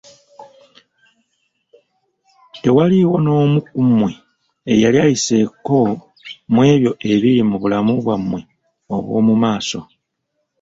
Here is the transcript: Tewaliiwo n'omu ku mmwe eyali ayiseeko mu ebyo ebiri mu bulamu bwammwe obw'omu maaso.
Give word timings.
Tewaliiwo 2.61 3.15
n'omu 3.21 3.59
ku 3.69 3.77
mmwe 3.87 4.11
eyali 4.71 4.97
ayiseeko 5.05 5.77
mu 6.53 6.61
ebyo 6.73 6.91
ebiri 7.11 7.41
mu 7.49 7.55
bulamu 7.61 7.93
bwammwe 8.03 8.39
obw'omu 8.95 9.33
maaso. 9.43 9.79